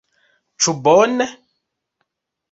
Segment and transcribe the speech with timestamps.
[0.63, 1.27] Ĉu bone?